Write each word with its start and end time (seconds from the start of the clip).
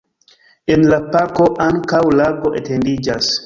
En 0.75 0.85
la 0.93 0.99
parko 1.17 1.47
ankaŭ 1.67 2.03
lago 2.23 2.57
etendiĝas. 2.63 3.35